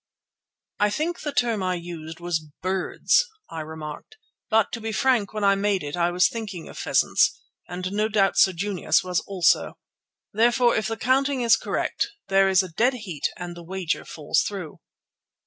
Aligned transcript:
"I 0.79 0.89
think 0.89 1.19
the 1.21 1.31
term 1.31 1.61
used 1.79 2.19
was 2.19 2.43
'birds,'" 2.63 3.23
I 3.51 3.59
remarked. 3.61 4.17
"But 4.49 4.71
to 4.71 4.81
be 4.81 4.91
frank, 4.91 5.31
when 5.31 5.43
I 5.43 5.53
made 5.53 5.83
it 5.83 5.95
I 5.95 6.09
was 6.09 6.27
thinking 6.27 6.67
of 6.67 6.75
pheasants, 6.79 7.39
as 7.69 7.91
no 7.91 8.07
doubt 8.09 8.35
Sir 8.39 8.53
Junius 8.53 9.03
was 9.03 9.19
also. 9.27 9.77
Therefore, 10.33 10.75
if 10.75 10.87
the 10.87 10.97
counting 10.97 11.41
is 11.41 11.55
correct, 11.55 12.07
there 12.29 12.49
is 12.49 12.63
a 12.63 12.69
dead 12.73 12.93
heat 12.95 13.27
and 13.37 13.55
the 13.55 13.61
wager 13.61 14.03
falls 14.03 14.41
through." 14.41 14.79